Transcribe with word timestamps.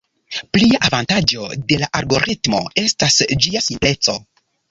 Plia 0.55 0.79
avantaĝo 0.87 1.49
de 1.71 1.77
la 1.83 1.89
algoritmo 2.01 2.63
estas 2.85 3.21
ĝia 3.45 3.65
simpleco. 3.69 4.19